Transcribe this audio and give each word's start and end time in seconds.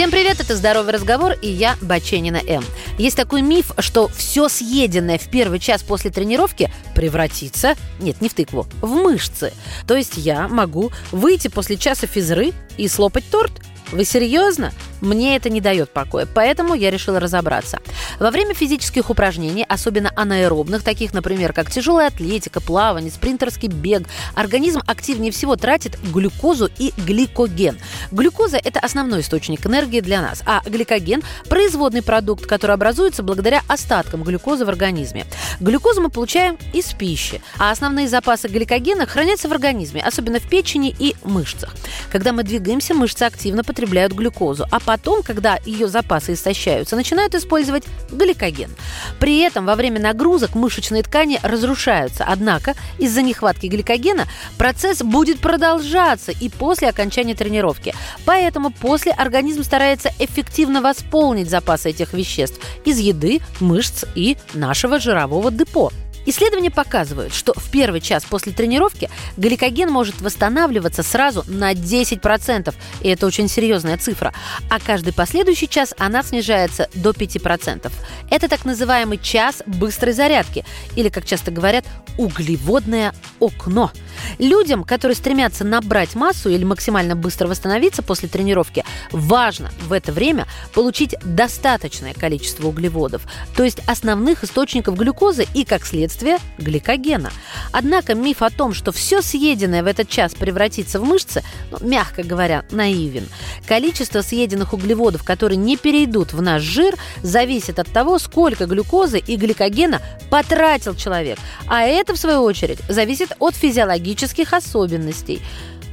Всем 0.00 0.10
привет, 0.10 0.40
это 0.40 0.56
«Здоровый 0.56 0.94
разговор» 0.94 1.32
и 1.42 1.48
я, 1.50 1.76
Баченина 1.82 2.40
М. 2.46 2.64
Есть 2.96 3.18
такой 3.18 3.42
миф, 3.42 3.72
что 3.80 4.08
все 4.08 4.48
съеденное 4.48 5.18
в 5.18 5.28
первый 5.28 5.58
час 5.58 5.82
после 5.82 6.10
тренировки 6.10 6.72
превратится, 6.94 7.74
нет, 7.98 8.18
не 8.22 8.30
в 8.30 8.32
тыкву, 8.32 8.66
в 8.80 8.88
мышцы. 8.94 9.52
То 9.86 9.94
есть 9.94 10.16
я 10.16 10.48
могу 10.48 10.90
выйти 11.12 11.48
после 11.48 11.76
часа 11.76 12.06
физры 12.06 12.54
и 12.78 12.88
слопать 12.88 13.28
торт? 13.30 13.52
Вы 13.92 14.06
серьезно? 14.06 14.72
Мне 15.00 15.36
это 15.36 15.50
не 15.50 15.60
дает 15.60 15.90
покоя, 15.90 16.26
поэтому 16.32 16.74
я 16.74 16.90
решила 16.90 17.20
разобраться. 17.20 17.80
Во 18.18 18.30
время 18.30 18.54
физических 18.54 19.10
упражнений, 19.10 19.64
особенно 19.68 20.12
анаэробных, 20.14 20.82
таких, 20.82 21.14
например, 21.14 21.52
как 21.52 21.70
тяжелая 21.70 22.08
атлетика, 22.08 22.60
плавание, 22.60 23.10
спринтерский 23.10 23.68
бег, 23.68 24.02
организм 24.34 24.80
активнее 24.86 25.32
всего 25.32 25.56
тратит 25.56 25.98
глюкозу 26.12 26.70
и 26.78 26.92
гликоген. 26.96 27.78
Глюкоза– 28.10 28.56
это 28.62 28.80
основной 28.80 29.20
источник 29.20 29.66
энергии 29.66 30.00
для 30.00 30.20
нас, 30.20 30.42
а 30.46 30.62
гликоген– 30.64 31.22
производный 31.48 32.02
продукт, 32.02 32.46
который 32.46 32.72
образуется 32.72 33.22
благодаря 33.22 33.62
остаткам 33.68 34.22
глюкозы 34.22 34.64
в 34.64 34.68
организме. 34.68 35.26
Глюкозу 35.60 36.02
мы 36.02 36.10
получаем 36.10 36.58
из 36.72 36.86
пищи, 36.92 37.42
а 37.58 37.70
основные 37.70 38.08
запасы 38.08 38.48
гликогена 38.48 39.06
хранятся 39.06 39.48
в 39.48 39.52
организме, 39.52 40.02
особенно 40.02 40.38
в 40.40 40.48
печени 40.48 40.94
и 40.98 41.14
мышцах. 41.24 41.74
Когда 42.10 42.32
мы 42.32 42.42
двигаемся, 42.42 42.94
мышцы 42.94 43.22
активно 43.22 43.64
потребляют 43.64 44.12
глюкозу, 44.12 44.66
а 44.70 44.80
потом, 44.90 45.22
когда 45.22 45.56
ее 45.64 45.86
запасы 45.86 46.32
истощаются, 46.32 46.96
начинают 46.96 47.36
использовать 47.36 47.84
гликоген. 48.10 48.74
При 49.20 49.38
этом 49.38 49.64
во 49.64 49.76
время 49.76 50.00
нагрузок 50.00 50.56
мышечные 50.56 51.04
ткани 51.04 51.38
разрушаются, 51.44 52.24
однако 52.26 52.74
из-за 52.98 53.22
нехватки 53.22 53.66
гликогена 53.66 54.24
процесс 54.58 55.02
будет 55.02 55.38
продолжаться 55.38 56.32
и 56.32 56.48
после 56.48 56.88
окончания 56.88 57.36
тренировки. 57.36 57.94
Поэтому 58.24 58.72
после 58.72 59.12
организм 59.12 59.62
старается 59.62 60.10
эффективно 60.18 60.82
восполнить 60.82 61.48
запасы 61.48 61.90
этих 61.90 62.12
веществ 62.12 62.58
из 62.84 62.98
еды, 62.98 63.42
мышц 63.60 64.04
и 64.16 64.36
нашего 64.54 64.98
жирового 64.98 65.52
депо. 65.52 65.92
Исследования 66.30 66.70
показывают, 66.70 67.34
что 67.34 67.52
в 67.54 67.72
первый 67.72 68.00
час 68.00 68.24
после 68.24 68.52
тренировки 68.52 69.10
гликоген 69.36 69.90
может 69.90 70.20
восстанавливаться 70.20 71.02
сразу 71.02 71.42
на 71.48 71.72
10%, 71.72 72.72
и 73.00 73.08
это 73.08 73.26
очень 73.26 73.48
серьезная 73.48 73.98
цифра, 73.98 74.32
а 74.70 74.78
каждый 74.78 75.12
последующий 75.12 75.66
час 75.66 75.92
она 75.98 76.22
снижается 76.22 76.88
до 76.94 77.10
5%. 77.10 77.90
Это 78.30 78.48
так 78.48 78.64
называемый 78.64 79.18
час 79.18 79.64
быстрой 79.66 80.12
зарядки, 80.12 80.64
или, 80.94 81.08
как 81.08 81.24
часто 81.24 81.50
говорят, 81.50 81.84
углеводное 82.16 83.12
окно. 83.40 83.90
Людям, 84.38 84.84
которые 84.84 85.16
стремятся 85.16 85.64
набрать 85.64 86.14
массу 86.14 86.48
или 86.48 86.62
максимально 86.62 87.16
быстро 87.16 87.48
восстановиться 87.48 88.04
после 88.04 88.28
тренировки, 88.28 88.84
важно 89.10 89.72
в 89.88 89.92
это 89.92 90.12
время 90.12 90.46
получить 90.74 91.16
достаточное 91.24 92.14
количество 92.14 92.68
углеводов, 92.68 93.22
то 93.56 93.64
есть 93.64 93.80
основных 93.88 94.44
источников 94.44 94.96
глюкозы 94.96 95.46
и, 95.54 95.64
как 95.64 95.84
следствие, 95.84 96.19
гликогена. 96.58 97.30
Однако 97.72 98.14
миф 98.14 98.42
о 98.42 98.50
том, 98.50 98.74
что 98.74 98.92
все 98.92 99.22
съеденное 99.22 99.82
в 99.82 99.86
этот 99.86 100.08
час 100.08 100.34
превратится 100.34 101.00
в 101.00 101.04
мышцы, 101.04 101.42
ну, 101.70 101.78
мягко 101.80 102.22
говоря, 102.22 102.64
наивен. 102.70 103.26
Количество 103.66 104.22
съеденных 104.22 104.72
углеводов, 104.72 105.24
которые 105.24 105.56
не 105.56 105.76
перейдут 105.76 106.32
в 106.32 106.42
наш 106.42 106.62
жир, 106.62 106.94
зависит 107.22 107.78
от 107.78 107.88
того, 107.88 108.18
сколько 108.18 108.66
глюкозы 108.66 109.18
и 109.18 109.36
гликогена 109.36 110.00
потратил 110.30 110.94
человек. 110.94 111.38
А 111.66 111.82
это, 111.82 112.14
в 112.14 112.18
свою 112.18 112.42
очередь, 112.42 112.78
зависит 112.88 113.32
от 113.38 113.54
физиологических 113.54 114.52
особенностей. 114.52 115.40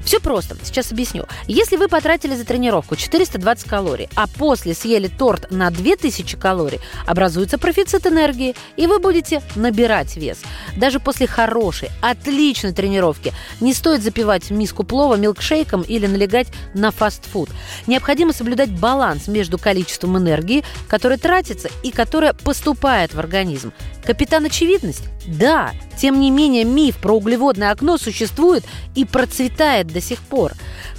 Все 0.07 0.21
просто, 0.21 0.55
сейчас 0.63 0.93
объясню. 0.93 1.25
Если 1.47 1.75
вы 1.75 1.89
потратили 1.89 2.33
за 2.33 2.45
тренировку 2.45 2.95
420 2.95 3.67
калорий, 3.67 4.07
а 4.15 4.25
после 4.27 4.73
съели 4.73 5.09
торт 5.09 5.51
на 5.51 5.69
2000 5.69 6.37
калорий, 6.37 6.79
образуется 7.05 7.57
профицит 7.57 8.07
энергии, 8.07 8.55
и 8.77 8.87
вы 8.87 8.99
будете 8.99 9.41
набирать 9.55 10.15
вес. 10.15 10.37
Даже 10.77 11.01
после 11.01 11.27
хорошей, 11.27 11.89
отличной 12.01 12.71
тренировки 12.71 13.33
не 13.59 13.73
стоит 13.73 14.01
запивать 14.01 14.49
миску 14.49 14.85
плова 14.85 15.15
милкшейком 15.15 15.81
или 15.81 16.07
налегать 16.07 16.47
на 16.73 16.91
фастфуд. 16.91 17.49
Необходимо 17.85 18.31
соблюдать 18.31 18.69
баланс 18.69 19.27
между 19.27 19.57
количеством 19.57 20.17
энергии, 20.17 20.63
которая 20.87 21.17
тратится 21.17 21.67
и 21.83 21.91
которая 21.91 22.31
поступает 22.31 23.13
в 23.13 23.19
организм. 23.19 23.73
Капитан 24.07 24.45
Очевидность? 24.45 25.03
Да. 25.25 25.73
Тем 25.97 26.21
не 26.21 26.31
менее, 26.31 26.63
миф 26.63 26.95
про 26.95 27.11
углеводное 27.11 27.71
окно 27.71 27.97
существует 27.97 28.63
и 28.95 29.03
процветает 29.03 29.87
до 29.87 29.99
сих 29.99 30.19
пор. 30.19 30.53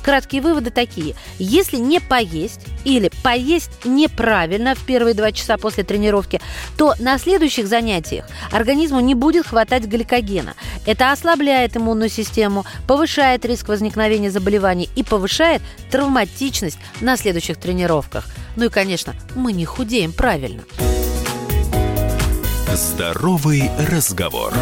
Краткие 0.05 0.43
выводы 0.43 0.69
такие. 0.71 1.15
Если 1.39 1.79
не 1.79 2.01
поесть 2.01 2.61
или 2.85 3.11
поесть 3.23 3.71
неправильно 3.87 4.75
в 4.75 4.85
первые 4.85 5.15
два 5.15 5.33
часа 5.33 5.57
после 5.57 5.85
тренировки, 5.85 6.39
то 6.77 6.93
на 6.99 7.17
следующих 7.17 7.67
занятиях 7.67 8.27
организму 8.53 9.01
не 9.01 9.15
будет 9.15 9.47
хватать 9.47 9.85
гликогена. 9.85 10.53
Это 10.85 11.11
ослабляет 11.11 11.79
иммунную 11.79 12.11
систему, 12.11 12.67
повышает 12.87 13.47
риск 13.47 13.69
возникновения 13.69 14.31
заболеваний 14.31 14.91
и 14.97 15.03
повышает 15.03 15.63
травматичность 15.91 16.79
на 17.01 17.17
следующих 17.17 17.57
тренировках. 17.57 18.27
Ну 18.57 18.67
и, 18.67 18.69
конечно, 18.69 19.15
мы 19.35 19.55
не 19.55 19.65
худеем 19.65 20.13
правильно. 20.13 20.61
Здоровый 22.75 23.71
разговор. 23.91 24.53